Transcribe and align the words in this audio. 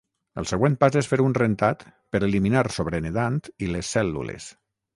El 0.41 0.45
següent 0.51 0.77
pas 0.83 0.95
és 1.01 1.09
fer 1.11 1.19
un 1.25 1.35
rentat 1.39 1.85
per 2.15 2.23
eliminar 2.29 2.65
sobrenedant 2.79 3.39
i 3.67 3.73
les 3.77 3.95
cèl·lules. 3.99 4.53